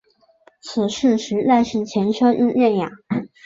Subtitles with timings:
[0.61, 2.89] 此事实在是前车可鉴啊。